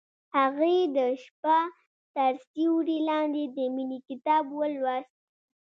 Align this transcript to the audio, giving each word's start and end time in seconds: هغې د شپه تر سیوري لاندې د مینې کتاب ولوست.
هغې 0.35 0.77
د 0.97 0.99
شپه 1.23 1.57
تر 2.15 2.31
سیوري 2.49 2.99
لاندې 3.09 3.43
د 3.55 3.57
مینې 3.75 3.99
کتاب 4.09 4.43
ولوست. 4.59 5.13